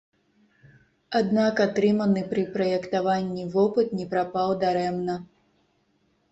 Аднак 1.19 1.61
атрыманы 1.65 2.23
пры 2.33 2.47
праектаванні 2.57 3.47
вопыт 3.59 3.87
не 4.01 4.11
прапаў 4.17 4.59
дарэмна. 4.67 5.23